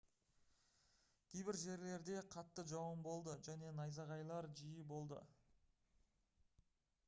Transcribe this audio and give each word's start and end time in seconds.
кейбір 1.33 1.57
жерлерде 1.63 2.15
қатты 2.37 2.65
жауын 2.71 3.03
болды 3.09 3.37
және 3.51 3.69
найзағайлар 3.83 4.51
жиі 4.63 4.89
болды 4.95 5.23